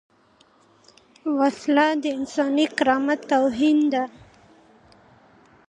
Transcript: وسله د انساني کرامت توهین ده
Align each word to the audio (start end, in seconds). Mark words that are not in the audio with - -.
وسله 1.37 1.87
د 2.03 2.05
انساني 2.17 2.65
کرامت 2.77 3.19
توهین 3.31 3.79
ده 3.93 4.03